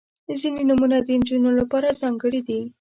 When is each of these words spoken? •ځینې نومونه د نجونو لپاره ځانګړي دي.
•ځینې 0.39 0.61
نومونه 0.69 0.97
د 1.05 1.07
نجونو 1.19 1.49
لپاره 1.59 1.97
ځانګړي 2.01 2.41
دي. 2.47 2.59